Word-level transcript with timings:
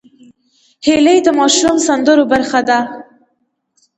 هیلۍ 0.85 1.17
د 1.23 1.27
ماشوم 1.39 1.75
سندرو 1.87 2.23
برخه 2.33 2.61
ده 2.69 2.79